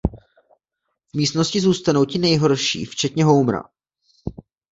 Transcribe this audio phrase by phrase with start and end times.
[1.13, 3.63] V místnosti zůstanou ti nejhorší včetně Homera.